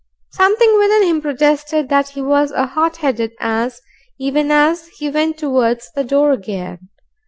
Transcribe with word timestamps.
Something 0.31 0.79
within 0.79 1.03
him 1.03 1.21
protested 1.21 1.89
that 1.89 2.09
he 2.09 2.23
was 2.23 2.51
a 2.51 2.65
hot 2.65 2.97
headed 2.97 3.33
ass 3.39 3.81
even 4.17 4.49
as 4.49 4.87
he 4.87 5.11
went 5.11 5.37
towards 5.37 5.91
the 5.91 6.03
door 6.03 6.31
again. 6.31 6.89